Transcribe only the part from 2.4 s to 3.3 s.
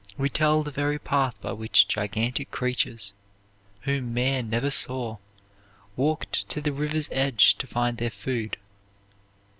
creatures,